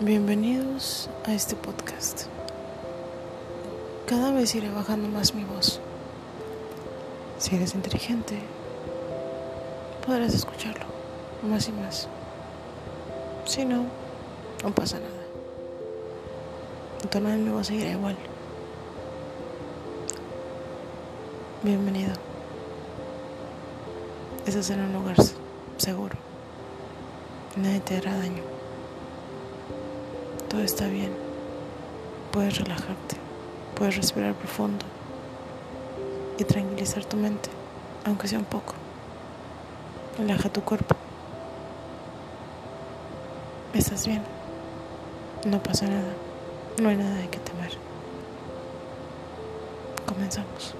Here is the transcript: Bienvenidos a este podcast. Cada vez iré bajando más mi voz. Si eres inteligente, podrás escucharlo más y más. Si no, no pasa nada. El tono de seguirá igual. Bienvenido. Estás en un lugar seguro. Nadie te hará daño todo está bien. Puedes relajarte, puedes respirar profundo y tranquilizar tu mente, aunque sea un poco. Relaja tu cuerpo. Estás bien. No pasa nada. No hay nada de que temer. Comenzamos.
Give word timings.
Bienvenidos 0.00 1.08
a 1.24 1.32
este 1.32 1.56
podcast. 1.56 2.24
Cada 4.06 4.30
vez 4.30 4.54
iré 4.54 4.68
bajando 4.68 5.08
más 5.08 5.34
mi 5.34 5.42
voz. 5.44 5.80
Si 7.38 7.56
eres 7.56 7.74
inteligente, 7.74 8.38
podrás 10.04 10.34
escucharlo 10.34 10.84
más 11.48 11.66
y 11.68 11.72
más. 11.72 12.08
Si 13.46 13.64
no, 13.64 13.86
no 14.62 14.74
pasa 14.74 14.98
nada. 14.98 15.24
El 17.02 17.08
tono 17.08 17.30
de 17.30 17.64
seguirá 17.64 17.92
igual. 17.92 18.18
Bienvenido. 21.62 22.12
Estás 24.44 24.68
en 24.68 24.80
un 24.80 24.92
lugar 24.92 25.16
seguro. 25.78 26.16
Nadie 27.56 27.80
te 27.80 27.96
hará 27.96 28.18
daño 28.18 28.55
todo 30.56 30.64
está 30.64 30.88
bien. 30.88 31.12
Puedes 32.32 32.56
relajarte, 32.56 33.16
puedes 33.74 33.94
respirar 33.94 34.32
profundo 34.32 34.86
y 36.38 36.44
tranquilizar 36.44 37.04
tu 37.04 37.18
mente, 37.18 37.50
aunque 38.06 38.26
sea 38.26 38.38
un 38.38 38.46
poco. 38.46 38.72
Relaja 40.16 40.48
tu 40.48 40.62
cuerpo. 40.62 40.96
Estás 43.74 44.06
bien. 44.06 44.22
No 45.44 45.62
pasa 45.62 45.88
nada. 45.88 46.14
No 46.80 46.88
hay 46.88 46.96
nada 46.96 47.16
de 47.16 47.28
que 47.28 47.38
temer. 47.38 47.72
Comenzamos. 50.06 50.74